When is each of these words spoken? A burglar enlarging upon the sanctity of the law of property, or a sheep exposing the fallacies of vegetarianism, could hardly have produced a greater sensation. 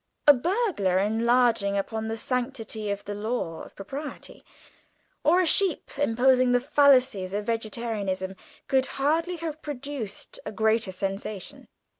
A 0.25 0.33
burglar 0.33 0.97
enlarging 0.97 1.77
upon 1.77 2.07
the 2.07 2.17
sanctity 2.17 2.89
of 2.89 3.05
the 3.05 3.13
law 3.13 3.61
of 3.61 3.75
property, 3.75 4.43
or 5.23 5.41
a 5.41 5.45
sheep 5.45 5.91
exposing 5.95 6.53
the 6.53 6.59
fallacies 6.59 7.33
of 7.33 7.45
vegetarianism, 7.45 8.35
could 8.67 8.87
hardly 8.97 9.35
have 9.35 9.61
produced 9.61 10.39
a 10.43 10.51
greater 10.51 10.91
sensation. 10.91 11.67